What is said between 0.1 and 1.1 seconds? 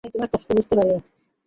তোমার কষ্ট বুঝতে পারি।